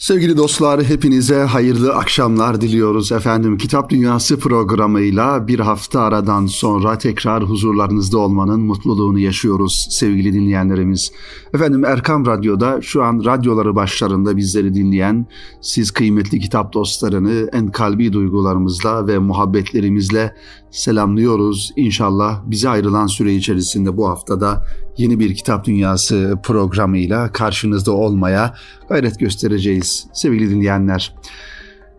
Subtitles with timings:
[0.00, 3.58] Sevgili dostlar hepinize hayırlı akşamlar diliyoruz efendim.
[3.58, 11.12] Kitap Dünyası programıyla bir hafta aradan sonra tekrar huzurlarınızda olmanın mutluluğunu yaşıyoruz sevgili dinleyenlerimiz.
[11.54, 15.26] Efendim Erkam Radyo'da şu an radyoları başlarında bizleri dinleyen
[15.60, 20.34] siz kıymetli kitap dostlarını en kalbi duygularımızla ve muhabbetlerimizle
[20.70, 21.72] selamlıyoruz.
[21.76, 24.64] İnşallah bize ayrılan süre içerisinde bu haftada
[24.96, 28.54] yeni bir Kitap Dünyası programıyla karşınızda olmaya
[28.88, 31.14] gayret göstereceğiz sevgili dinleyenler.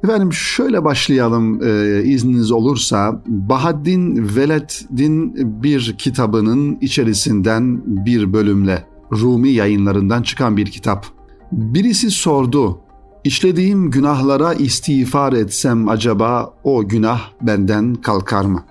[0.03, 3.21] Efendim şöyle başlayalım e, izniniz olursa.
[3.27, 11.05] Bahaddin Veled'in bir kitabının içerisinden bir bölümle Rumi yayınlarından çıkan bir kitap.
[11.51, 12.81] Birisi sordu,
[13.23, 18.63] İşlediğim günahlara istiğfar etsem acaba o günah benden kalkar mı?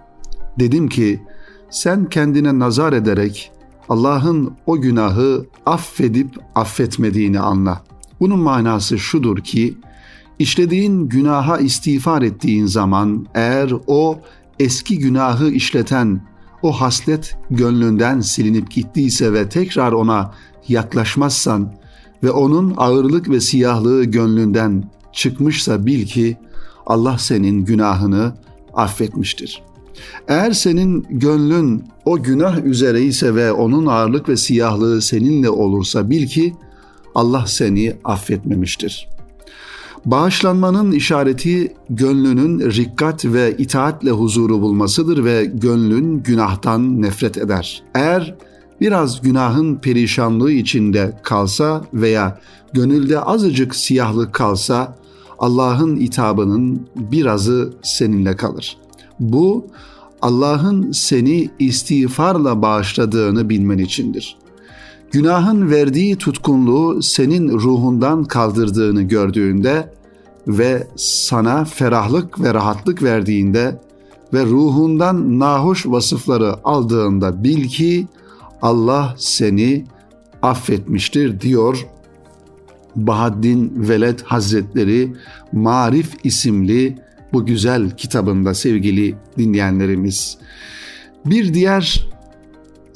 [0.59, 1.21] Dedim ki
[1.71, 3.53] sen kendine nazar ederek
[3.89, 7.83] Allah'ın o günahı affedip affetmediğini anla.
[8.21, 9.75] Bunun manası şudur ki
[10.39, 14.21] işlediğin günaha istiğfar ettiğin zaman eğer o
[14.59, 16.21] eski günahı işleten
[16.63, 20.35] o haslet gönlünden silinip gittiyse ve tekrar ona
[20.69, 21.75] yaklaşmazsan
[22.23, 26.37] ve onun ağırlık ve siyahlığı gönlünden çıkmışsa bil ki
[26.87, 28.35] Allah senin günahını
[28.75, 29.63] affetmiştir.
[30.29, 36.27] Eğer senin gönlün o günah üzere ise ve onun ağırlık ve siyahlığı seninle olursa bil
[36.27, 36.55] ki
[37.15, 39.09] Allah seni affetmemiştir.
[40.05, 47.83] Bağışlanmanın işareti gönlünün rikkat ve itaatle huzuru bulmasıdır ve gönlün günahtan nefret eder.
[47.95, 48.35] Eğer
[48.81, 52.41] biraz günahın perişanlığı içinde kalsa veya
[52.73, 54.97] gönülde azıcık siyahlık kalsa
[55.39, 58.77] Allah'ın itabının birazı seninle kalır.
[59.21, 59.67] Bu
[60.23, 64.37] Allah'ın seni istiğfarla bağışladığını bilmen içindir.
[65.11, 69.93] Günahın verdiği tutkunluğu senin ruhundan kaldırdığını gördüğünde
[70.47, 73.81] ve sana ferahlık ve rahatlık verdiğinde
[74.35, 78.07] ve ruhundan nahoş vasıfları aldığında bil ki
[78.63, 79.85] Allah seni
[80.43, 81.87] affetmiştir diyor
[82.97, 85.13] Bahaddin Veled Hazretleri
[85.53, 86.99] Marif isimli
[87.33, 90.39] bu güzel kitabında sevgili dinleyenlerimiz.
[91.27, 92.09] Bir diğer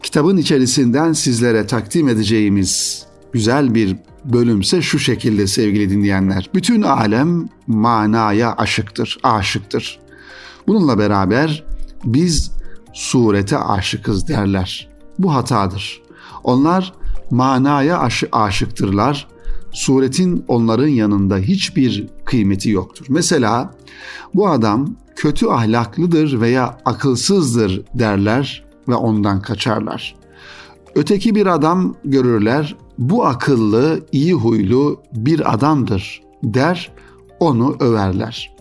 [0.05, 6.51] kitabın içerisinden sizlere takdim edeceğimiz güzel bir bölümse şu şekilde sevgili dinleyenler.
[6.55, 9.99] Bütün alem manaya aşıktır, aşıktır.
[10.67, 11.65] Bununla beraber
[12.05, 12.51] biz
[12.93, 14.89] surete aşıkız derler.
[15.19, 16.03] Bu hatadır.
[16.45, 16.93] Onlar
[17.31, 19.29] manaya aşı, aşıktırlar.
[19.73, 23.07] Suretin onların yanında hiçbir kıymeti yoktur.
[23.09, 23.75] Mesela
[24.35, 30.15] bu adam kötü ahlaklıdır veya akılsızdır derler ve ondan kaçarlar.
[30.95, 36.93] Öteki bir adam görürler, bu akıllı, iyi huylu bir adamdır der,
[37.41, 38.55] onu överler.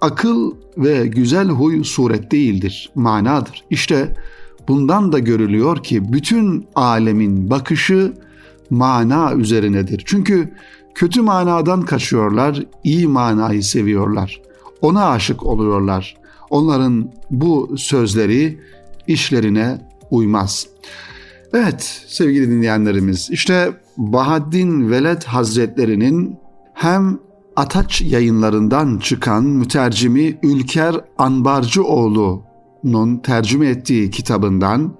[0.00, 3.64] Akıl ve güzel huy suret değildir, manadır.
[3.70, 4.16] İşte
[4.68, 8.12] bundan da görülüyor ki bütün alemin bakışı
[8.70, 10.02] mana üzerinedir.
[10.06, 10.52] Çünkü
[10.94, 14.40] kötü manadan kaçıyorlar, iyi manayı seviyorlar.
[14.80, 16.16] Ona aşık oluyorlar.
[16.50, 18.58] Onların bu sözleri
[19.12, 19.78] işlerine
[20.10, 20.66] uymaz.
[21.54, 26.36] Evet sevgili dinleyenlerimiz işte Bahaddin Veled Hazretlerinin
[26.74, 27.18] hem
[27.56, 34.94] Ataç yayınlarından çıkan mütercimi Ülker Anbarcıoğlu'nun tercüme ettiği kitabından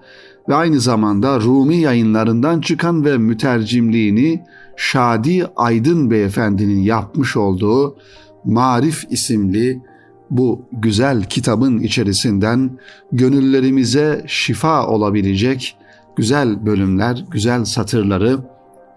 [0.49, 4.45] ve aynı zamanda Rumi yayınlarından çıkan ve mütercimliğini
[4.77, 7.97] Şadi Aydın Beyefendinin yapmış olduğu
[8.45, 9.83] Marif isimli
[10.31, 12.79] bu güzel kitabın içerisinden
[13.13, 15.77] gönüllerimize şifa olabilecek
[16.17, 18.39] güzel bölümler, güzel satırları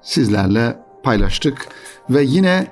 [0.01, 1.67] sizlerle paylaştık
[2.09, 2.67] ve yine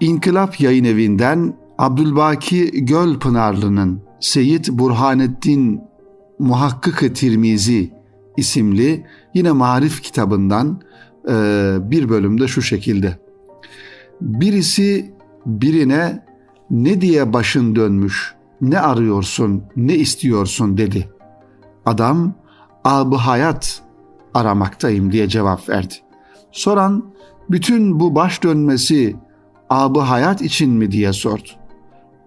[0.00, 5.80] İnkılap Yayın Evi'nden Abdülbaki Gölpınarlı'nın Seyit Burhanettin
[6.38, 7.90] Muhakkık-ı Tirmizi
[8.36, 10.80] isimli yine marif kitabından
[11.28, 11.32] e,
[11.80, 13.18] bir bölümde şu şekilde.
[14.20, 15.14] Birisi
[15.46, 16.25] birine
[16.70, 21.08] ne diye başın dönmüş, ne arıyorsun, ne istiyorsun dedi.
[21.86, 22.34] Adam,
[22.84, 23.82] abı hayat
[24.34, 25.94] aramaktayım diye cevap verdi.
[26.52, 27.04] Soran,
[27.50, 29.16] bütün bu baş dönmesi
[29.70, 31.48] abı hayat için mi diye sordu.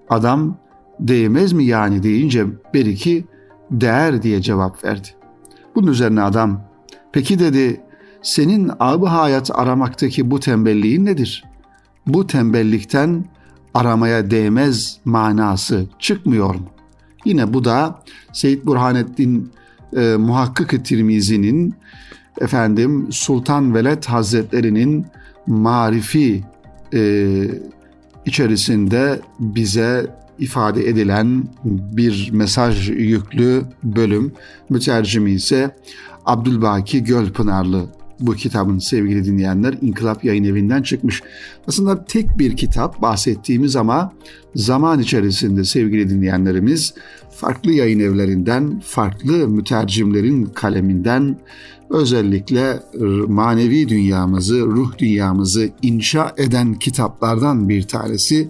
[0.10, 0.58] Adam,
[1.00, 3.26] değmez mi yani deyince beriki
[3.72, 5.08] değer diye cevap verdi.
[5.76, 6.62] Bunun üzerine adam,
[7.12, 7.82] peki dedi,
[8.22, 11.44] senin abı hayat aramaktaki bu tembelliğin nedir?
[12.08, 13.26] Bu tembellikten
[13.74, 16.70] aramaya değmez manası çıkmıyor mu?
[17.26, 19.52] Yine bu da Seyyid Burhanettin
[19.98, 21.74] e, Muhakkık-ı Tirmizi'nin
[22.42, 25.06] efendim Sultan Veled Hazretleri'nin
[25.48, 26.44] Marifi
[26.94, 27.02] e,
[28.26, 34.32] içerisinde bize ifade edilen bir mesaj yüklü bölüm.
[34.70, 35.76] Mütercimi ise
[36.26, 37.86] Abdülbaki Gölpınarlı
[38.20, 41.22] bu kitabın sevgili dinleyenler İnkılap Yayın Evi'nden çıkmış.
[41.68, 44.14] Aslında tek bir kitap bahsettiğimiz ama
[44.56, 46.94] zaman içerisinde sevgili dinleyenlerimiz
[47.32, 51.38] farklı yayın evlerinden, farklı mütercimlerin kaleminden
[51.90, 52.80] özellikle
[53.28, 58.50] manevi dünyamızı, ruh dünyamızı inşa eden kitaplardan bir tanesi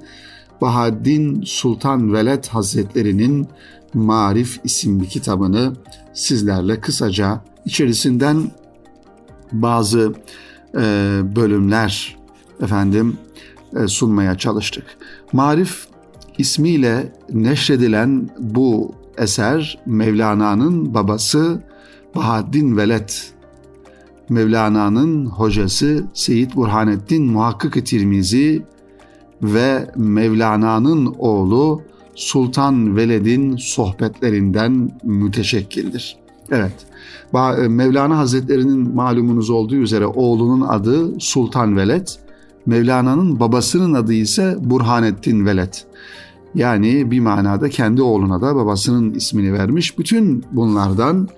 [0.62, 3.48] Bahaddin Sultan Veled Hazretleri'nin
[3.94, 5.74] Marif isimli kitabını
[6.14, 8.52] sizlerle kısaca içerisinden
[9.52, 10.14] bazı
[10.76, 10.82] e,
[11.36, 12.18] bölümler
[12.64, 13.18] efendim
[13.84, 14.98] e, sunmaya çalıştık.
[15.34, 15.88] Marif
[16.38, 21.64] ismiyle neşredilen bu eser Mevlana'nın babası
[22.16, 23.10] Bahaddin Veled,
[24.30, 28.66] Mevlana'nın hocası Seyyid Burhanettin Muhakkik-i Tirmizi
[29.42, 31.82] ve Mevlana'nın oğlu
[32.16, 36.18] Sultan Veled'in sohbetlerinden müteşekkildir.
[36.52, 36.74] Evet,
[37.70, 42.08] Mevlana Hazretleri'nin malumunuz olduğu üzere oğlunun adı Sultan Veled,
[42.66, 45.74] Mevlana'nın babasının adı ise Burhanettin Veled.
[46.56, 50.00] Yani bir manada kendi oğluna da babasının ismini vermiş.
[50.00, 51.30] Bütün bunlardan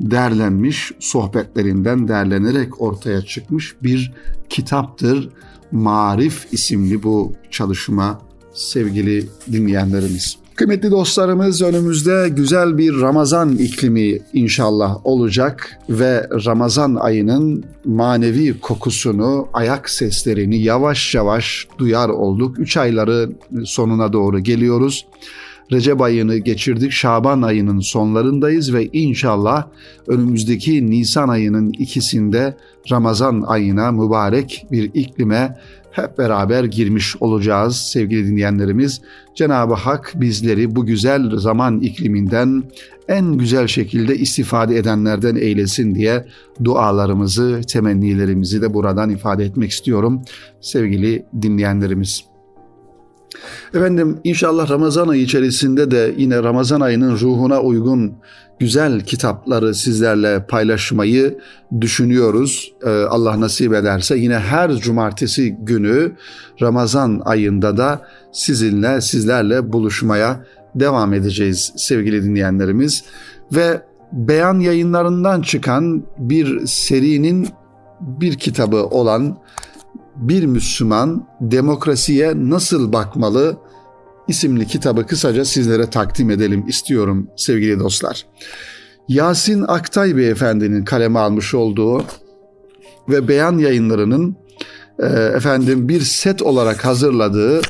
[0.00, 4.12] derlenmiş, sohbetlerinden derlenerek ortaya çıkmış bir
[4.48, 5.28] kitaptır.
[5.72, 8.20] Marif isimli bu çalışma
[8.54, 10.41] sevgili dinleyenlerimiz.
[10.54, 19.90] Kıymetli dostlarımız önümüzde güzel bir Ramazan iklimi inşallah olacak ve Ramazan ayının manevi kokusunu, ayak
[19.90, 22.58] seslerini yavaş yavaş duyar olduk.
[22.58, 23.30] Üç ayları
[23.64, 25.06] sonuna doğru geliyoruz.
[25.72, 26.92] Recep ayını geçirdik.
[26.92, 29.66] Şaban ayının sonlarındayız ve inşallah
[30.06, 32.56] önümüzdeki Nisan ayının ikisinde
[32.90, 35.58] Ramazan ayına mübarek bir iklime
[35.92, 39.00] hep beraber girmiş olacağız sevgili dinleyenlerimiz.
[39.34, 42.62] Cenab-ı Hak bizleri bu güzel zaman ikliminden
[43.08, 46.26] en güzel şekilde istifade edenlerden eylesin diye
[46.64, 50.22] dualarımızı, temennilerimizi de buradan ifade etmek istiyorum
[50.60, 52.24] sevgili dinleyenlerimiz.
[53.74, 58.14] Efendim inşallah Ramazan ayı içerisinde de yine Ramazan ayının ruhuna uygun
[58.62, 61.38] güzel kitapları sizlerle paylaşmayı
[61.80, 62.72] düşünüyoruz.
[62.86, 66.12] Ee, Allah nasip ederse yine her cumartesi günü
[66.60, 70.44] Ramazan ayında da sizinle sizlerle buluşmaya
[70.74, 73.04] devam edeceğiz sevgili dinleyenlerimiz.
[73.52, 73.82] Ve
[74.12, 77.48] beyan yayınlarından çıkan bir serinin
[78.00, 79.38] bir kitabı olan
[80.16, 83.56] bir Müslüman demokrasiye nasıl bakmalı
[84.28, 88.26] isimli kitabı kısaca sizlere takdim edelim istiyorum sevgili dostlar.
[89.08, 92.04] Yasin Aktay Beyefendinin kaleme almış olduğu
[93.08, 94.36] ve beyan yayınlarının
[94.98, 97.60] e, efendim bir set olarak hazırladığı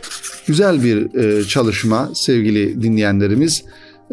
[0.47, 3.65] güzel bir e, çalışma sevgili dinleyenlerimiz.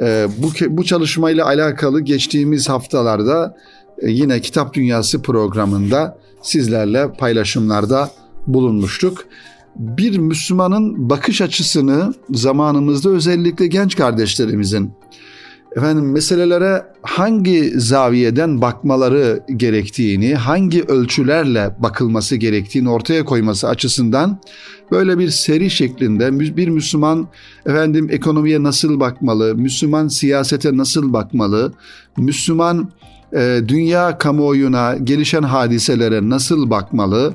[0.01, 3.57] E, bu bu çalışmayla alakalı geçtiğimiz haftalarda
[4.03, 8.11] yine Kitap Dünyası programında sizlerle paylaşımlarda
[8.47, 9.25] bulunmuştuk.
[9.79, 14.91] Bir Müslümanın bakış açısını zamanımızda özellikle genç kardeşlerimizin
[15.75, 24.39] efendim meselelere hangi zaviyeden bakmaları gerektiğini, hangi ölçülerle bakılması gerektiğini ortaya koyması açısından
[24.91, 27.27] böyle bir seri şeklinde bir Müslüman
[27.65, 31.73] efendim ekonomiye nasıl bakmalı, Müslüman siyasete nasıl bakmalı,
[32.17, 32.91] Müslüman
[33.33, 37.33] e, dünya kamuoyuna, gelişen hadiselere nasıl bakmalı,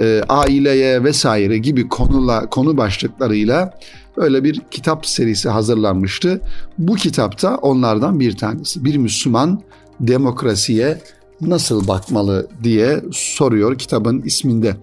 [0.00, 3.78] e, aileye vesaire gibi konula, konu başlıklarıyla
[4.16, 6.40] öyle bir kitap serisi hazırlanmıştı.
[6.78, 8.84] Bu kitapta onlardan bir tanesi.
[8.84, 9.60] Bir Müslüman
[10.00, 11.00] demokrasiye
[11.40, 14.76] nasıl bakmalı diye soruyor kitabın isminde.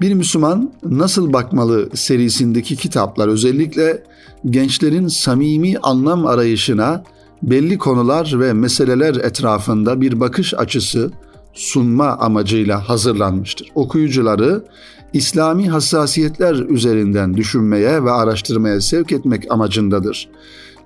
[0.00, 4.02] Bir Müslüman nasıl bakmalı serisindeki kitaplar özellikle
[4.50, 7.04] gençlerin samimi anlam arayışına
[7.50, 11.10] belli konular ve meseleler etrafında bir bakış açısı
[11.52, 13.72] sunma amacıyla hazırlanmıştır.
[13.74, 14.64] Okuyucuları
[15.12, 20.28] İslami hassasiyetler üzerinden düşünmeye ve araştırmaya sevk etmek amacındadır.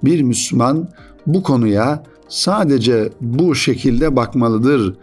[0.04, 0.88] Bir Müslüman
[1.26, 4.94] bu konuya sadece bu şekilde bakmalıdır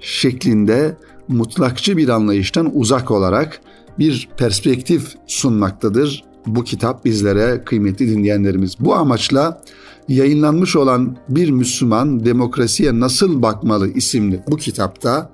[0.00, 0.96] şeklinde
[1.28, 3.60] mutlakçı bir anlayıştan uzak olarak
[3.98, 6.24] bir perspektif sunmaktadır.
[6.46, 8.76] Bu kitap bizlere kıymetli dinleyenlerimiz.
[8.80, 9.60] Bu amaçla
[10.08, 15.30] yayınlanmış olan Bir Müslüman Demokrasiye Nasıl Bakmalı isimli bu kitapta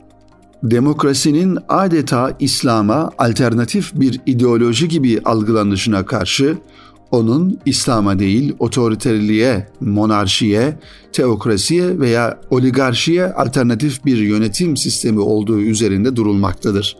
[0.63, 6.59] demokrasinin adeta İslam'a alternatif bir ideoloji gibi algılanışına karşı
[7.11, 10.79] onun İslam'a değil otoriterliğe, monarşiye,
[11.13, 16.97] teokrasiye veya oligarşiye alternatif bir yönetim sistemi olduğu üzerinde durulmaktadır.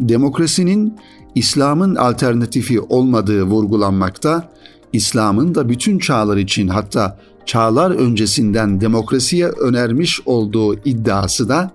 [0.00, 0.98] demokrasinin
[1.34, 4.48] İslam'ın alternatifi olmadığı vurgulanmakta,
[4.92, 11.70] İslam'ın da bütün çağlar için hatta çağlar öncesinden demokrasiye önermiş olduğu iddiası da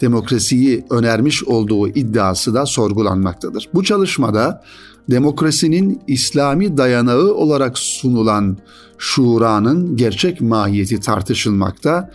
[0.00, 3.68] demokrasiyi önermiş olduğu iddiası da sorgulanmaktadır.
[3.74, 4.62] Bu çalışmada
[5.10, 8.58] demokrasinin İslami dayanağı olarak sunulan
[8.98, 12.10] şuranın gerçek mahiyeti tartışılmakta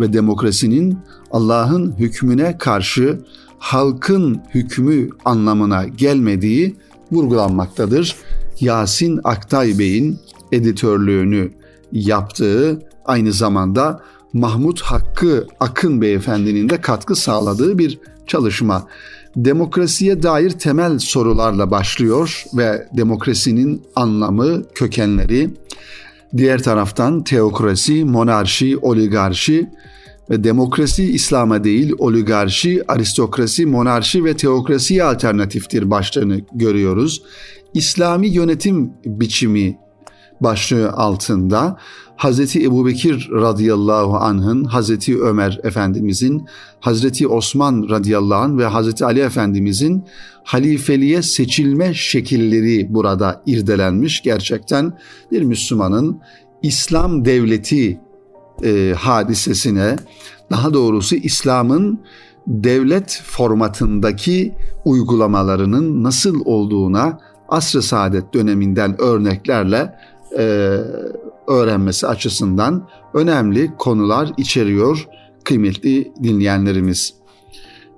[0.00, 0.98] ve demokrasinin
[1.30, 3.18] Allah'ın hükmüne karşı
[3.60, 6.76] halkın hükmü anlamına gelmediği
[7.12, 8.16] vurgulanmaktadır.
[8.60, 10.18] Yasin Aktay Bey'in
[10.52, 11.50] editörlüğünü
[11.92, 14.00] yaptığı aynı zamanda
[14.32, 18.86] Mahmut Hakkı Akın Beyefendinin de katkı sağladığı bir çalışma.
[19.36, 25.50] Demokrasiye dair temel sorularla başlıyor ve demokrasinin anlamı, kökenleri,
[26.36, 29.70] diğer taraftan teokrasi, monarşi, oligarşi
[30.30, 37.22] demokrasi İslam'a değil oligarşi, aristokrasi, monarşi ve teokrasiye alternatiftir başlığını görüyoruz.
[37.74, 39.78] İslami yönetim biçimi
[40.40, 41.76] başlığı altında
[42.16, 46.46] Hazreti Ebubekir radıyallahu anh'ın, Hazreti Ömer Efendimizin,
[46.80, 50.04] Hazreti Osman radıyallahu anh ve Hazreti Ali Efendimizin
[50.44, 54.22] halifeliğe seçilme şekilleri burada irdelenmiş.
[54.22, 54.98] Gerçekten
[55.32, 56.20] bir Müslümanın
[56.62, 58.00] İslam devleti
[58.64, 59.96] e, hadisesine,
[60.50, 62.00] daha doğrusu İslam'ın
[62.46, 69.94] devlet formatındaki uygulamalarının nasıl olduğuna asr-ı saadet döneminden örneklerle
[70.38, 70.42] e,
[71.48, 75.06] öğrenmesi açısından önemli konular içeriyor
[75.44, 77.14] kıymetli dinleyenlerimiz.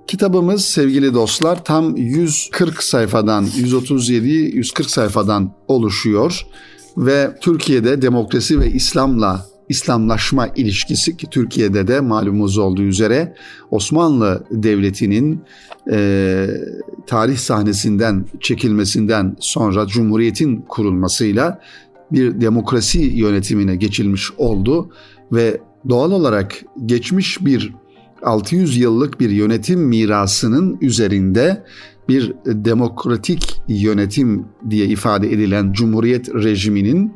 [0.07, 6.45] Kitabımız sevgili dostlar tam 140 sayfadan 137-140 sayfadan oluşuyor
[6.97, 13.35] ve Türkiye'de demokrasi ve İslam'la İslamlaşma ilişkisi ki Türkiye'de de malumuz olduğu üzere
[13.71, 15.41] Osmanlı Devleti'nin
[15.91, 16.47] e,
[17.07, 21.61] tarih sahnesinden çekilmesinden sonra Cumhuriyet'in kurulmasıyla
[22.11, 24.89] bir demokrasi yönetimine geçilmiş oldu
[25.31, 27.73] ve doğal olarak geçmiş bir
[28.23, 31.63] 600 yıllık bir yönetim mirasının üzerinde
[32.09, 37.13] bir demokratik yönetim diye ifade edilen Cumhuriyet rejiminin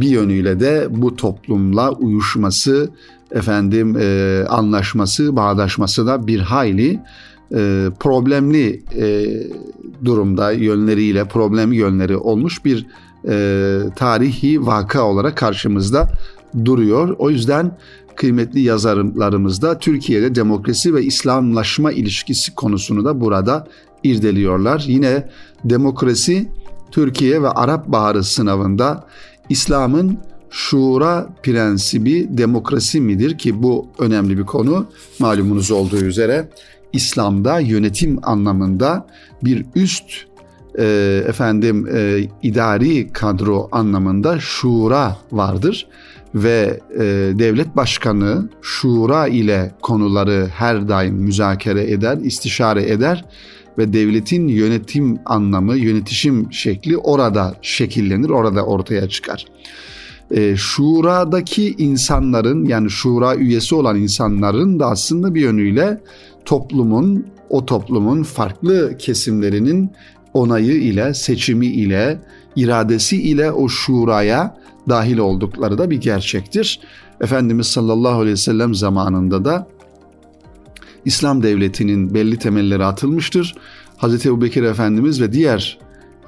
[0.00, 2.90] bir yönüyle de bu toplumla uyuşması,
[3.30, 7.00] efendim e, anlaşması, bağdaşması da bir hayli
[7.54, 8.82] e, problemli
[10.04, 12.86] durumda yönleriyle problemli yönleri olmuş bir
[13.28, 16.08] e, tarihi vaka olarak karşımızda
[16.64, 17.16] duruyor.
[17.18, 17.76] O yüzden
[18.16, 23.66] kıymetli yazarlarımız da Türkiye'de demokrasi ve İslamlaşma ilişkisi konusunu da burada
[24.04, 24.84] irdeliyorlar.
[24.86, 25.28] Yine
[25.64, 26.48] demokrasi
[26.90, 29.06] Türkiye ve Arap Baharı sınavında
[29.48, 30.18] İslam'ın
[30.50, 34.86] şura prensibi demokrasi midir ki bu önemli bir konu?
[35.18, 36.48] Malumunuz olduğu üzere
[36.92, 39.06] İslam'da yönetim anlamında
[39.42, 40.04] bir üst
[40.78, 40.84] e,
[41.28, 45.86] efendim e, idari kadro anlamında şura vardır
[46.34, 47.00] ve e,
[47.38, 53.24] devlet başkanı şura ile konuları her daim müzakere eder, istişare eder
[53.78, 59.46] ve devletin yönetim anlamı, yönetişim şekli orada şekillenir, orada ortaya çıkar.
[60.30, 66.00] E, şuradaki insanların yani şura üyesi olan insanların da aslında bir yönüyle
[66.44, 69.90] toplumun, o toplumun farklı kesimlerinin
[70.34, 72.18] onayı ile, seçimi ile,
[72.56, 74.56] iradesi ile o şuraya
[74.88, 76.80] dahil oldukları da bir gerçektir.
[77.20, 79.66] Efendimiz sallallahu aleyhi ve sellem zamanında da
[81.04, 83.54] İslam devletinin belli temelleri atılmıştır.
[83.98, 84.26] Hz.
[84.26, 85.78] Ebu Bekir Efendimiz ve diğer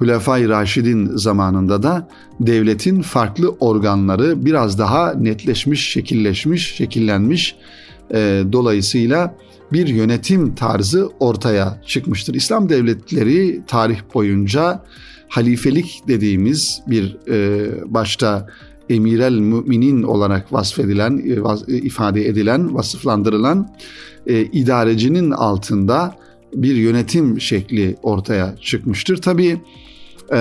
[0.01, 2.07] Hülefai Raşidin zamanında da
[2.39, 7.55] devletin farklı organları biraz daha netleşmiş, şekilleşmiş, şekillenmiş.
[8.13, 9.35] E, dolayısıyla
[9.73, 12.33] bir yönetim tarzı ortaya çıkmıştır.
[12.33, 14.83] İslam devletleri tarih boyunca
[15.27, 18.47] halifelik dediğimiz bir e, başta
[18.89, 21.17] emirel müminin olarak vasfedilen,
[21.67, 23.69] e, ifade edilen, vasıflandırılan
[24.27, 26.15] e, idarecinin altında
[26.53, 29.17] bir yönetim şekli ortaya çıkmıştır.
[29.17, 29.61] Tabii
[30.33, 30.37] e,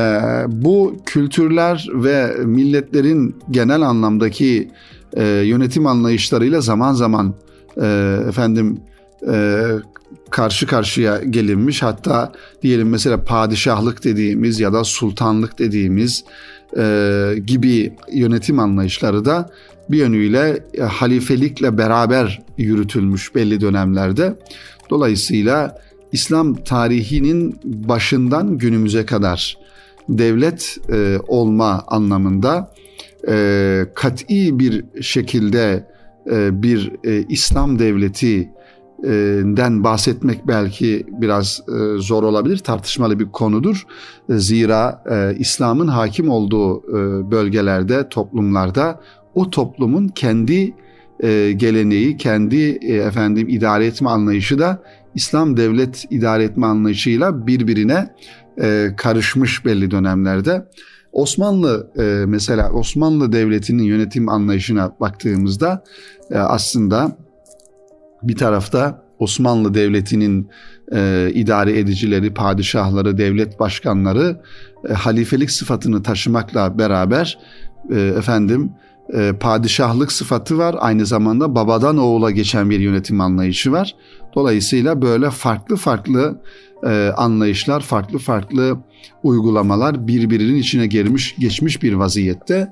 [0.49, 4.70] bu kültürler ve milletlerin genel anlamdaki
[5.12, 7.35] e, yönetim anlayışlarıyla zaman zaman
[7.82, 8.80] e, efendim
[9.32, 9.62] e,
[10.30, 11.82] karşı karşıya gelinmiş.
[11.82, 12.32] Hatta
[12.62, 16.25] diyelim mesela padişahlık dediğimiz ya da sultanlık dediğimiz
[16.77, 19.50] e, gibi yönetim anlayışları da
[19.91, 24.35] bir yönüyle e, halifelikle beraber yürütülmüş belli dönemlerde.
[24.91, 25.79] Dolayısıyla
[26.12, 29.59] İslam tarihinin başından günümüze kadar
[30.09, 32.75] devlet e, olma anlamında
[33.29, 35.87] e, kat'i bir şekilde
[36.31, 38.50] e, bir e, İslam devleti
[39.57, 41.61] den bahsetmek belki biraz
[41.97, 43.87] zor olabilir, tartışmalı bir konudur.
[44.28, 45.04] Zira
[45.38, 46.83] İslam'ın hakim olduğu
[47.30, 49.00] bölgelerde, toplumlarda
[49.35, 50.75] o toplumun kendi
[51.57, 54.83] geleneği, kendi efendim idare etme anlayışı da
[55.14, 58.14] İslam devlet idare etme anlayışıyla birbirine
[58.97, 60.66] karışmış belli dönemlerde.
[61.12, 61.90] Osmanlı
[62.26, 65.85] mesela Osmanlı Devleti'nin yönetim anlayışına baktığımızda
[66.35, 67.16] aslında
[68.23, 70.49] bir tarafta Osmanlı Devleti'nin
[70.93, 74.41] e, idare edicileri, padişahları, devlet başkanları
[74.89, 77.39] e, halifelik sıfatını taşımakla beraber
[77.91, 78.73] e, efendim
[79.15, 80.77] e, padişahlık sıfatı var.
[80.79, 83.95] Aynı zamanda babadan oğula geçen bir yönetim anlayışı var.
[84.35, 86.41] Dolayısıyla böyle farklı farklı
[86.87, 88.79] e, anlayışlar, farklı farklı
[89.23, 92.71] uygulamalar birbirinin içine girmiş, geçmiş bir vaziyette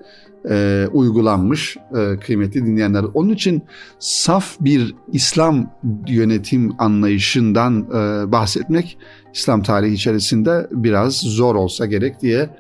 [0.50, 3.04] e, uygulanmış e, kıymetli dinleyenler.
[3.14, 3.62] Onun için
[3.98, 5.70] saf bir İslam
[6.08, 8.98] yönetim anlayışından e, bahsetmek
[9.34, 12.50] İslam tarihi içerisinde biraz zor olsa gerek diye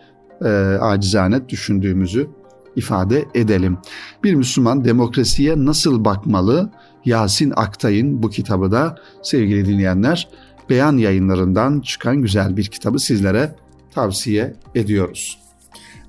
[0.44, 0.48] e,
[0.80, 2.28] acizane düşündüğümüzü
[2.76, 3.78] ifade edelim.
[4.24, 6.70] Bir Müslüman demokrasiye nasıl bakmalı?
[7.04, 10.28] Yasin Aktay'ın bu kitabı da sevgili dinleyenler
[10.70, 13.54] beyan yayınlarından çıkan güzel bir kitabı sizlere
[13.94, 15.47] tavsiye ediyoruz.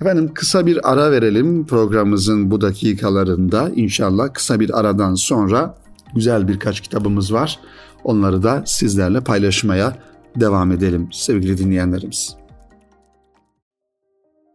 [0.02, 3.72] Efendim kısa bir ara verelim programımızın bu dakikalarında.
[3.76, 5.76] İnşallah kısa bir aradan sonra
[6.16, 7.60] güzel birkaç kitabımız var.
[8.04, 9.98] Onları da sizlerle paylaşmaya
[10.36, 12.36] devam edelim sevgili dinleyenlerimiz.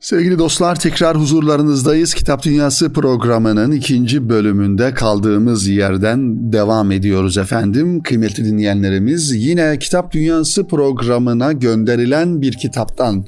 [0.01, 2.15] Sevgili dostlar tekrar huzurlarınızdayız.
[2.15, 8.03] Kitap Dünyası programının ikinci bölümünde kaldığımız yerden devam ediyoruz efendim.
[8.03, 13.25] Kıymetli dinleyenlerimiz yine Kitap Dünyası programına gönderilen bir kitaptan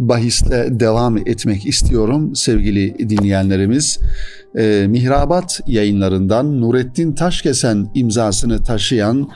[0.00, 3.98] bahisle devam etmek istiyorum sevgili dinleyenlerimiz.
[4.58, 9.28] E, Mihrabat yayınlarından Nurettin Taşkesen imzasını taşıyan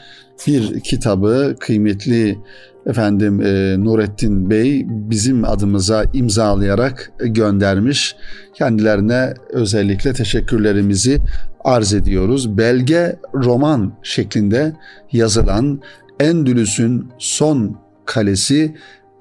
[0.47, 2.38] bir kitabı kıymetli
[2.87, 8.16] efendim e, Nurettin Bey bizim adımıza imzalayarak göndermiş.
[8.55, 11.20] Kendilerine özellikle teşekkürlerimizi
[11.64, 12.59] arz ediyoruz.
[12.59, 14.72] Belge roman şeklinde
[15.12, 15.81] yazılan
[16.20, 18.74] Endülüs'ün son kalesi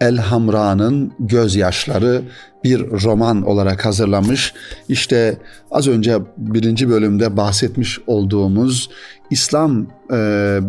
[0.03, 2.21] El Hamra'nın gözyaşları
[2.63, 4.53] bir roman olarak hazırlanmış.
[4.89, 5.37] İşte
[5.71, 8.89] az önce birinci bölümde bahsetmiş olduğumuz
[9.29, 10.15] İslam e,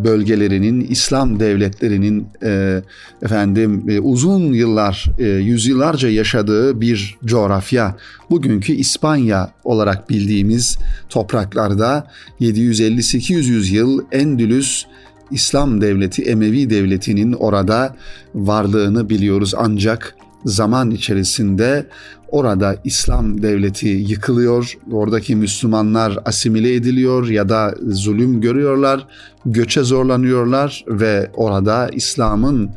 [0.04, 2.82] bölgelerinin, İslam devletlerinin e,
[3.22, 7.96] efendim e, uzun yıllar, e, yüzyıllarca yaşadığı bir coğrafya.
[8.30, 12.06] Bugünkü İspanya olarak bildiğimiz topraklarda
[12.40, 14.84] 750-800 yıl Endülüs
[15.30, 17.96] İslam devleti, Emevi devletinin orada
[18.34, 19.54] varlığını biliyoruz.
[19.56, 21.86] Ancak zaman içerisinde
[22.28, 29.06] orada İslam devleti yıkılıyor, oradaki Müslümanlar asimile ediliyor ya da zulüm görüyorlar,
[29.46, 32.70] göçe zorlanıyorlar ve orada İslam'ın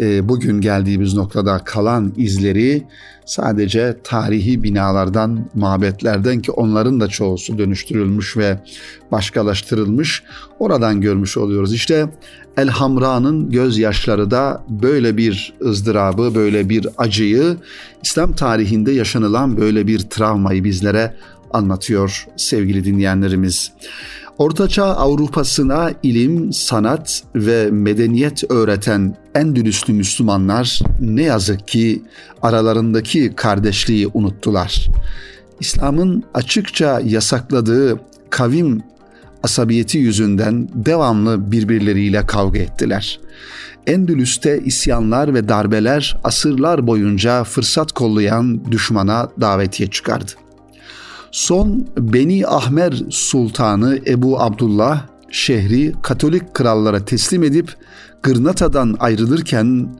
[0.00, 2.84] bugün geldiğimiz noktada kalan izleri
[3.26, 8.58] sadece tarihi binalardan, mabetlerden ki onların da çoğusu dönüştürülmüş ve
[9.12, 10.22] başkalaştırılmış
[10.58, 11.74] oradan görmüş oluyoruz.
[11.74, 12.08] İşte
[12.56, 17.56] El Hamra'nın gözyaşları da böyle bir ızdırabı, böyle bir acıyı,
[18.02, 21.14] İslam tarihinde yaşanılan böyle bir travmayı bizlere
[21.52, 23.72] anlatıyor sevgili dinleyenlerimiz.
[24.38, 32.02] Ortaçağ Avrupa'sına ilim, sanat ve medeniyet öğreten Endülüslü Müslümanlar ne yazık ki
[32.42, 34.88] aralarındaki kardeşliği unuttular.
[35.60, 38.82] İslam'ın açıkça yasakladığı kavim
[39.42, 43.20] asabiyeti yüzünden devamlı birbirleriyle kavga ettiler.
[43.86, 50.32] Endülüs'te isyanlar ve darbeler asırlar boyunca fırsat kollayan düşmana davetiye çıkardı.
[51.32, 57.76] Son Beni Ahmer Sultanı Ebu Abdullah şehri Katolik krallara teslim edip
[58.22, 59.96] Gırnata'dan ayrılırken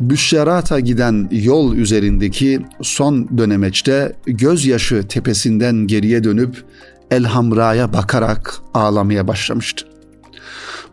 [0.00, 6.64] Büşşerat'a giden yol üzerindeki son dönemeçte gözyaşı tepesinden geriye dönüp
[7.10, 9.86] Elhamra'ya bakarak ağlamaya başlamıştı.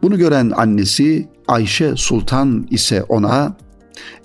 [0.02, 3.58] Bunu gören annesi Ayşe Sultan ise ona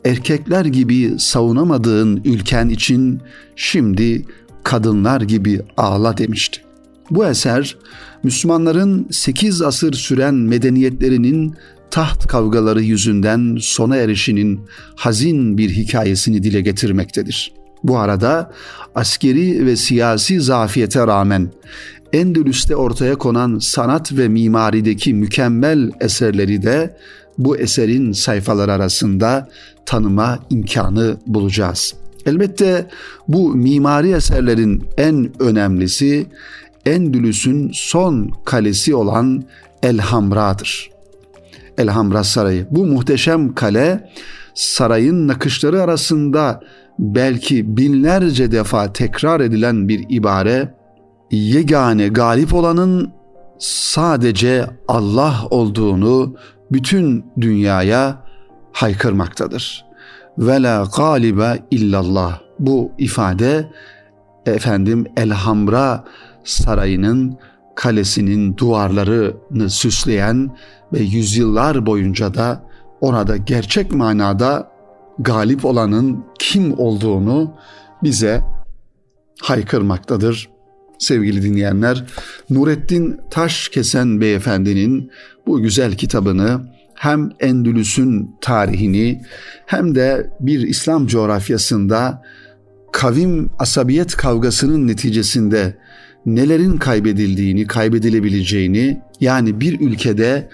[0.04, 3.20] erkekler gibi savunamadığın ülken için
[3.56, 4.24] şimdi
[4.64, 6.60] kadınlar gibi ağla demişti.
[7.10, 7.76] Bu eser
[8.22, 11.54] Müslümanların 8 asır süren medeniyetlerinin
[11.90, 14.60] taht kavgaları yüzünden sona erişinin
[14.96, 17.52] hazin bir hikayesini dile getirmektedir.
[17.84, 18.52] Bu arada
[18.94, 21.52] askeri ve siyasi zafiyete rağmen
[22.12, 26.96] Endülüs'te ortaya konan sanat ve mimarideki mükemmel eserleri de
[27.38, 29.48] bu eserin sayfaları arasında
[29.86, 31.94] tanıma imkanı bulacağız.
[32.26, 32.86] Elbette
[33.28, 36.26] bu mimari eserlerin en önemlisi
[36.86, 39.44] Endülüs'ün son kalesi olan
[39.82, 40.90] Elhamra'dır.
[41.78, 42.66] Elhamra Sarayı.
[42.70, 44.10] Bu muhteşem kale
[44.54, 46.60] sarayın nakışları arasında
[46.98, 50.74] belki binlerce defa tekrar edilen bir ibare
[51.30, 53.12] yegane galip olanın
[53.58, 56.36] sadece Allah olduğunu
[56.72, 58.24] bütün dünyaya
[58.72, 59.89] haykırmaktadır.
[60.40, 62.40] Ve la galibe illallah.
[62.58, 63.70] Bu ifade
[64.46, 66.04] efendim Elhamra
[66.44, 67.38] sarayının
[67.76, 70.56] kalesinin duvarlarını süsleyen
[70.92, 72.62] ve yüzyıllar boyunca da
[73.00, 74.70] orada gerçek manada
[75.18, 77.54] galip olanın kim olduğunu
[78.02, 78.40] bize
[79.40, 80.48] haykırmaktadır.
[80.98, 82.04] Sevgili dinleyenler,
[82.50, 85.10] Nurettin Taşkesen Beyefendinin
[85.46, 86.60] bu güzel kitabını
[87.00, 89.22] hem Endülüs'ün tarihini
[89.66, 92.22] hem de bir İslam coğrafyasında
[92.92, 95.76] kavim asabiyet kavgasının neticesinde
[96.26, 100.48] nelerin kaybedildiğini, kaybedilebileceğini yani bir ülkede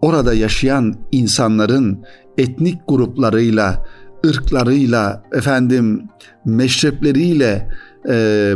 [0.00, 2.04] orada yaşayan insanların
[2.38, 3.86] etnik gruplarıyla,
[4.26, 6.02] ırklarıyla, efendim
[6.44, 7.68] meşrepleriyle
[8.08, 8.54] e,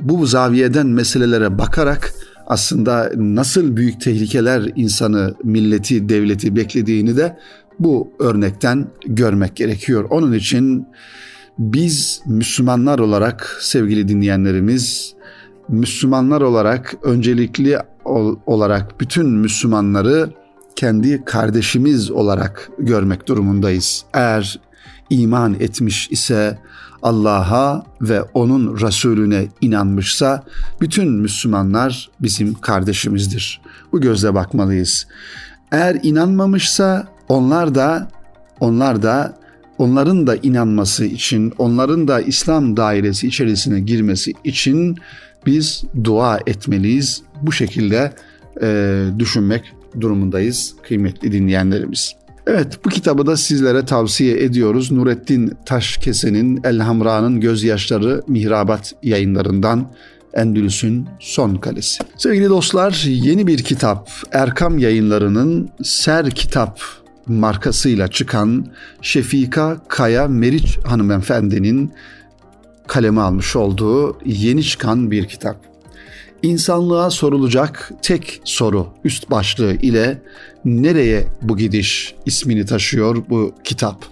[0.00, 2.12] bu zaviyeden meselelere bakarak
[2.46, 7.38] aslında nasıl büyük tehlikeler insanı, milleti, devleti beklediğini de
[7.78, 10.06] bu örnekten görmek gerekiyor.
[10.10, 10.86] Onun için
[11.58, 15.14] biz Müslümanlar olarak sevgili dinleyenlerimiz
[15.68, 17.78] Müslümanlar olarak öncelikli
[18.46, 20.30] olarak bütün Müslümanları
[20.76, 24.04] kendi kardeşimiz olarak görmek durumundayız.
[24.14, 24.60] Eğer
[25.10, 26.58] iman etmiş ise
[27.06, 30.44] Allah'a ve onun Resulüne inanmışsa
[30.80, 33.60] bütün Müslümanlar bizim kardeşimizdir.
[33.92, 35.06] Bu gözle bakmalıyız.
[35.72, 38.08] Eğer inanmamışsa onlar da
[38.60, 39.38] onlar da
[39.78, 44.96] onların da inanması için, onların da İslam dairesi içerisine girmesi için
[45.46, 47.22] biz dua etmeliyiz.
[47.42, 48.12] Bu şekilde
[48.62, 52.14] e, düşünmek durumundayız kıymetli dinleyenlerimiz.
[52.46, 54.92] Evet bu kitabı da sizlere tavsiye ediyoruz.
[54.92, 59.90] Nurettin Taşkesen'in Elhamra'nın Gözyaşları Mihrabat yayınlarından
[60.34, 62.04] Endülüs'ün Son Kalesi.
[62.16, 66.80] Sevgili dostlar yeni bir kitap Erkam yayınlarının Ser Kitap
[67.26, 68.66] markasıyla çıkan
[69.02, 71.92] Şefika Kaya Meriç hanımefendinin
[72.86, 75.75] kaleme almış olduğu yeni çıkan bir kitap.
[76.46, 80.22] İnsanlığa sorulacak tek soru üst başlığı ile
[80.64, 84.04] nereye bu gidiş ismini taşıyor bu kitap.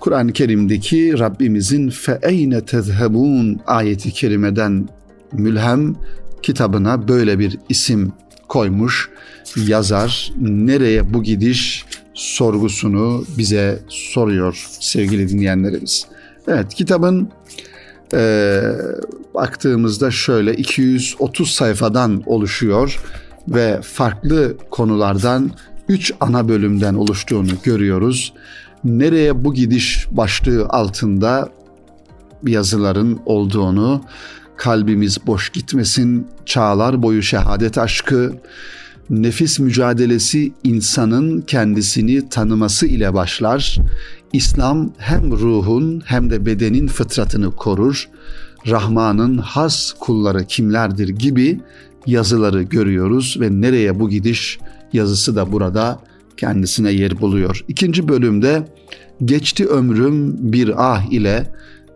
[0.00, 4.88] Kur'an-ı Kerim'deki Rabbimizin fe eyne tezhebun ayeti kerimeden
[5.32, 5.96] mülhem
[6.42, 8.12] kitabına böyle bir isim
[8.48, 9.10] koymuş.
[9.66, 16.06] Yazar nereye bu gidiş sorgusunu bize soruyor sevgili dinleyenlerimiz.
[16.48, 17.30] Evet kitabın
[18.14, 18.60] e,
[19.34, 23.00] baktığımızda şöyle 230 sayfadan oluşuyor
[23.48, 25.50] ve farklı konulardan
[25.88, 28.32] 3 ana bölümden oluştuğunu görüyoruz.
[28.84, 31.48] Nereye bu gidiş başlığı altında
[32.46, 34.04] yazıların olduğunu,
[34.56, 38.32] kalbimiz boş gitmesin, çağlar boyu şehadet aşkı,
[39.10, 43.78] nefis mücadelesi insanın kendisini tanıması ile başlar.
[44.32, 48.08] İslam hem ruhun hem de bedenin fıtratını korur.
[48.68, 51.60] Rahman'ın has kulları kimlerdir gibi
[52.06, 54.58] yazıları görüyoruz ve nereye bu gidiş
[54.92, 56.00] yazısı da burada
[56.36, 57.64] kendisine yer buluyor.
[57.68, 58.68] İkinci bölümde
[59.24, 61.52] geçti ömrüm bir ah ile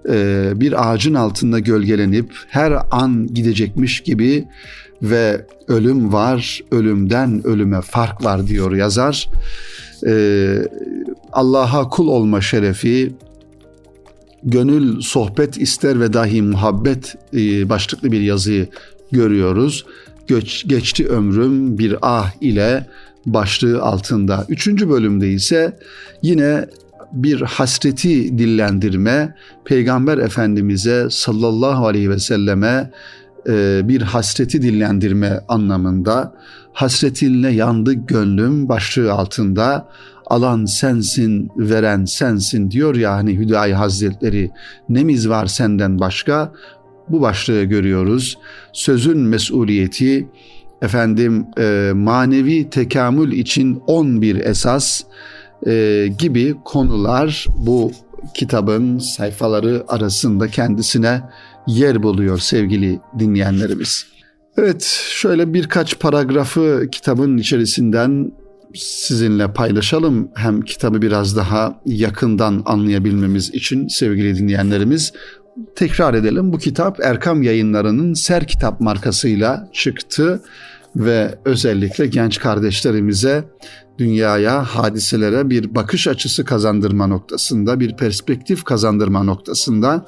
[0.09, 4.45] e, bir ağacın altında gölgelenip her an gidecekmiş gibi
[5.03, 9.29] ve ölüm var, ölümden ölüme fark var diyor yazar.
[10.07, 10.69] Ee,
[11.33, 13.13] Allah'a kul olma şerefi,
[14.43, 18.69] gönül sohbet ister ve dahi muhabbet e, başlıklı bir yazıyı
[19.13, 19.87] görüyoruz.
[20.27, 22.87] Göç, geçti ömrüm bir ah ile
[23.27, 24.47] başlığı altında.
[24.49, 25.79] Üçüncü bölümde ise
[26.23, 26.67] yine
[27.13, 29.35] bir hasreti dillendirme,
[29.65, 32.91] Peygamber Efendimiz'e sallallahu aleyhi ve selleme
[33.89, 36.35] bir hasreti dillendirme anlamında
[36.73, 39.89] hasretinle yandı gönlüm başlığı altında
[40.27, 44.51] alan sensin veren sensin diyor ya hani Hüdayi Hazretleri
[44.89, 46.53] nemiz var senden başka
[47.09, 48.39] bu başlığı görüyoruz.
[48.73, 50.29] Sözün mesuliyeti
[50.83, 55.03] efendim e, manevi tekamül için 11 esas
[55.67, 57.93] e, gibi konular bu
[58.35, 61.23] kitabın sayfaları arasında kendisine
[61.71, 64.07] yer buluyor sevgili dinleyenlerimiz.
[64.57, 68.33] Evet şöyle birkaç paragrafı kitabın içerisinden
[68.75, 70.31] sizinle paylaşalım.
[70.35, 75.13] Hem kitabı biraz daha yakından anlayabilmemiz için sevgili dinleyenlerimiz.
[75.77, 80.43] Tekrar edelim bu kitap Erkam Yayınları'nın Ser Kitap markasıyla çıktı
[80.97, 83.45] ve özellikle genç kardeşlerimize
[83.99, 90.07] dünyaya, hadiselere bir bakış açısı kazandırma noktasında, bir perspektif kazandırma noktasında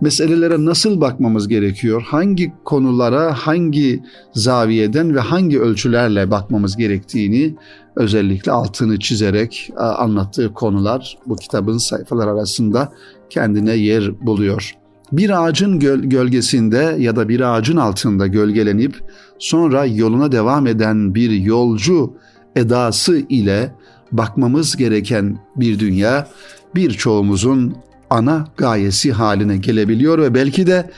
[0.00, 2.02] meselelere nasıl bakmamız gerekiyor?
[2.06, 4.02] Hangi konulara hangi
[4.34, 7.54] zaviyeden ve hangi ölçülerle bakmamız gerektiğini
[7.96, 12.92] özellikle altını çizerek e, anlattığı konular bu kitabın sayfalar arasında
[13.30, 14.79] kendine yer buluyor.
[15.12, 19.00] Bir ağacın göl- gölgesinde ya da bir ağacın altında gölgelenip
[19.38, 22.14] sonra yoluna devam eden bir yolcu
[22.56, 23.72] edası ile
[24.12, 26.28] bakmamız gereken bir dünya
[26.74, 27.76] birçoğumuzun
[28.10, 30.90] ana gayesi haline gelebiliyor ve belki de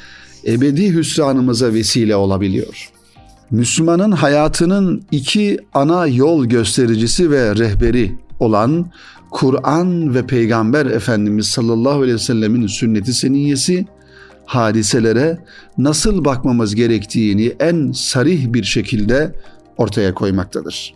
[0.46, 2.90] ebedi hüsranımıza vesile olabiliyor.
[3.50, 8.90] Müslümanın hayatının iki ana yol göstericisi ve rehberi olan
[9.30, 13.86] Kur'an ve Peygamber Efendimiz sallallahu aleyhi ve sellemin sünneti seniyyesi
[14.54, 15.38] hadiselere
[15.78, 19.34] nasıl bakmamız gerektiğini en sarih bir şekilde
[19.76, 20.94] ortaya koymaktadır.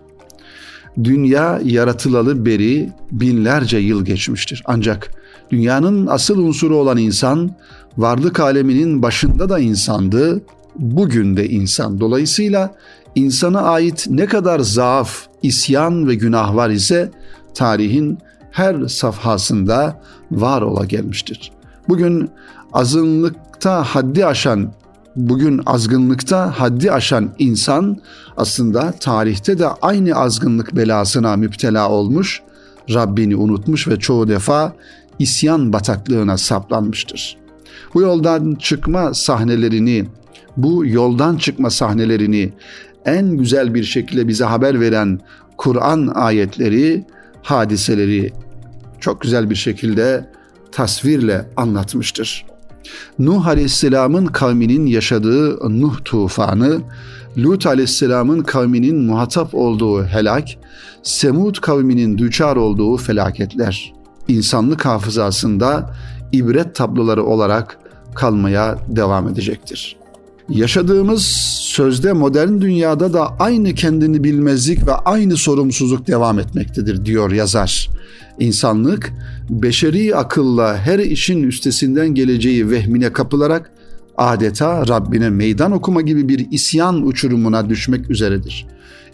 [1.04, 4.62] Dünya yaratılalı beri binlerce yıl geçmiştir.
[4.66, 5.10] Ancak
[5.50, 7.50] dünyanın asıl unsuru olan insan
[7.96, 10.42] varlık aleminin başında da insandı,
[10.78, 12.00] bugün de insan.
[12.00, 12.74] Dolayısıyla
[13.14, 17.10] insana ait ne kadar zaaf, isyan ve günah var ise
[17.54, 18.18] tarihin
[18.50, 21.52] her safhasında var ola gelmiştir.
[21.88, 22.30] Bugün
[23.56, 24.72] azınlıkta haddi aşan
[25.16, 27.96] bugün azgınlıkta haddi aşan insan
[28.36, 32.42] aslında tarihte de aynı azgınlık belasına müptela olmuş,
[32.90, 34.72] Rabbini unutmuş ve çoğu defa
[35.18, 37.36] isyan bataklığına saplanmıştır.
[37.94, 40.04] Bu yoldan çıkma sahnelerini,
[40.56, 42.52] bu yoldan çıkma sahnelerini
[43.04, 45.20] en güzel bir şekilde bize haber veren
[45.56, 47.04] Kur'an ayetleri,
[47.42, 48.32] hadiseleri
[49.00, 50.30] çok güzel bir şekilde
[50.72, 52.55] tasvirle anlatmıştır.
[53.18, 56.80] Nuh Aleyhisselam'ın kavminin yaşadığı Nuh tufanı,
[57.38, 60.48] Lut Aleyhisselam'ın kavminin muhatap olduğu helak,
[61.02, 63.92] Semud kavminin düçar olduğu felaketler
[64.28, 65.94] insanlık hafızasında
[66.32, 67.78] ibret tabloları olarak
[68.14, 69.96] kalmaya devam edecektir.
[70.48, 71.22] Yaşadığımız
[71.60, 77.90] sözde modern dünyada da aynı kendini bilmezlik ve aynı sorumsuzluk devam etmektedir diyor yazar.
[78.38, 79.12] İnsanlık
[79.50, 83.70] beşeri akılla her işin üstesinden geleceği vehmine kapılarak
[84.16, 88.66] adeta Rabbine meydan okuma gibi bir isyan uçurumuna düşmek üzeredir.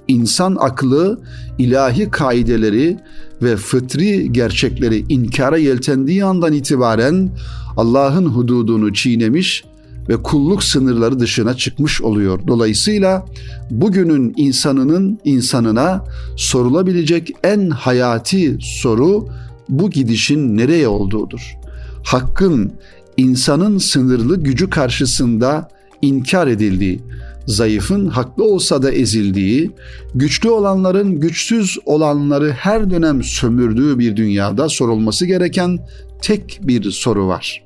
[0.08, 1.20] İnsan aklı
[1.58, 2.98] ilahi kaideleri
[3.42, 7.30] ve fıtri gerçekleri inkara yeltendiği andan itibaren
[7.76, 9.64] Allah'ın hududunu çiğnemiş
[10.08, 12.40] ve kulluk sınırları dışına çıkmış oluyor.
[12.46, 13.26] Dolayısıyla
[13.70, 16.04] bugünün insanının insanına
[16.36, 19.28] sorulabilecek en hayati soru
[19.68, 21.56] bu gidişin nereye olduğudur.
[22.04, 22.72] Hakkın
[23.16, 25.68] insanın sınırlı gücü karşısında
[26.02, 27.00] inkar edildiği,
[27.46, 29.70] zayıfın haklı olsa da ezildiği,
[30.14, 35.78] güçlü olanların güçsüz olanları her dönem sömürdüğü bir dünyada sorulması gereken
[36.22, 37.62] tek bir soru var.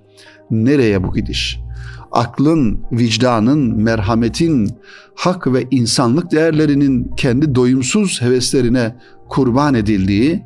[0.50, 1.65] Nereye bu gidiş?
[2.12, 4.70] Aklın, vicdanın, merhametin,
[5.14, 8.96] hak ve insanlık değerlerinin kendi doyumsuz heveslerine
[9.28, 10.42] kurban edildiği,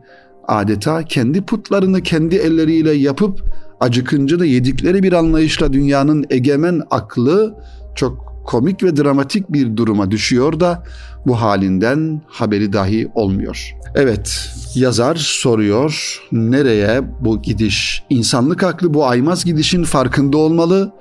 [0.49, 3.42] adeta kendi putlarını kendi elleriyle yapıp
[3.81, 7.55] acıkınca da yedikleri bir anlayışla dünyanın egemen aklı
[7.94, 10.85] çok komik ve dramatik bir duruma düşüyor da
[11.27, 13.75] bu halinden haberi dahi olmuyor.
[13.94, 18.03] Evet, yazar soruyor, nereye bu gidiş?
[18.11, 20.92] İnsanlık aklı bu aymaz gidişin farkında olmalı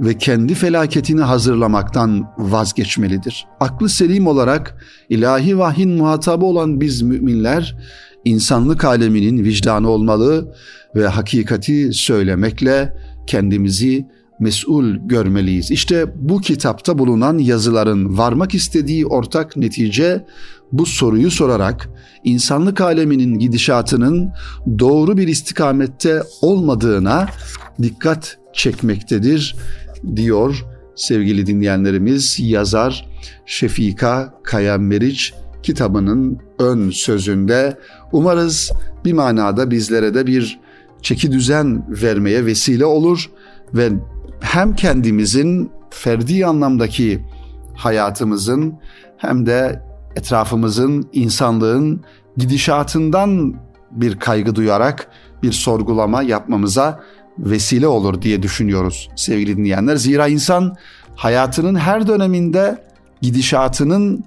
[0.00, 3.46] ve kendi felaketini hazırlamaktan vazgeçmelidir.
[3.60, 7.76] Aklı selim olarak ilahi vahyin muhatabı olan biz müminler
[8.24, 10.54] insanlık aleminin vicdanı olmalı
[10.94, 14.06] ve hakikati söylemekle kendimizi
[14.40, 15.70] mesul görmeliyiz.
[15.70, 20.24] İşte bu kitapta bulunan yazıların varmak istediği ortak netice
[20.72, 21.88] bu soruyu sorarak
[22.24, 24.32] insanlık aleminin gidişatının
[24.78, 27.26] doğru bir istikamette olmadığına
[27.82, 29.56] dikkat çekmektedir
[30.16, 30.64] diyor
[30.94, 33.08] sevgili dinleyenlerimiz yazar
[33.46, 37.78] Şefika Kaya Meriç kitabının ön sözünde.
[38.12, 38.72] Umarız
[39.04, 40.60] bir manada bizlere de bir
[41.02, 43.30] çeki düzen vermeye vesile olur
[43.74, 43.90] ve
[44.40, 47.24] hem kendimizin ferdi anlamdaki
[47.74, 48.74] hayatımızın
[49.16, 49.82] hem de
[50.16, 52.04] etrafımızın, insanlığın
[52.36, 53.54] gidişatından
[53.90, 55.08] bir kaygı duyarak
[55.42, 57.00] bir sorgulama yapmamıza
[57.38, 59.96] vesile olur diye düşünüyoruz sevgili dinleyenler.
[59.96, 60.76] Zira insan
[61.16, 62.82] hayatının her döneminde
[63.20, 64.24] gidişatının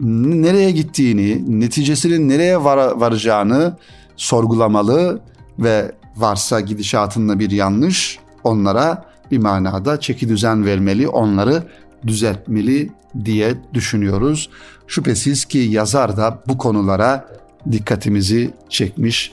[0.00, 3.76] nereye gittiğini, neticesinin nereye var, varacağını
[4.16, 5.20] sorgulamalı
[5.58, 11.62] ve varsa gidişatında bir yanlış onlara bir manada çeki düzen vermeli, onları
[12.06, 12.90] düzeltmeli
[13.24, 14.50] diye düşünüyoruz.
[14.86, 17.28] Şüphesiz ki yazar da bu konulara
[17.72, 19.32] dikkatimizi çekmiş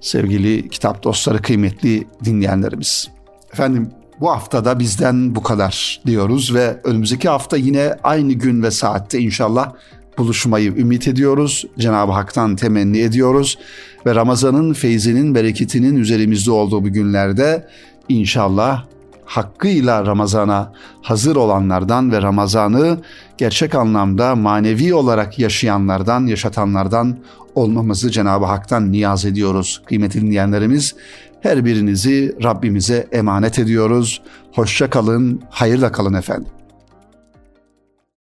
[0.00, 3.08] sevgili kitap dostları, kıymetli dinleyenlerimiz.
[3.52, 9.18] Efendim bu haftada bizden bu kadar diyoruz ve önümüzdeki hafta yine aynı gün ve saatte
[9.18, 9.72] inşallah
[10.18, 11.64] buluşmayı ümit ediyoruz.
[11.78, 13.58] Cenab-ı Hak'tan temenni ediyoruz
[14.06, 17.68] ve Ramazan'ın feyzinin, bereketinin üzerimizde olduğu bu günlerde
[18.08, 18.84] inşallah
[19.30, 22.98] hakkıyla Ramazan'a hazır olanlardan ve Ramazan'ı
[23.38, 27.18] gerçek anlamda manevi olarak yaşayanlardan, yaşatanlardan
[27.54, 29.82] olmamızı Cenab-ı Hak'tan niyaz ediyoruz.
[29.86, 30.94] Kıymetli dinleyenlerimiz
[31.40, 34.22] her birinizi Rabbimize emanet ediyoruz.
[34.52, 36.59] Hoşça kalın, hayırla kalın efendim.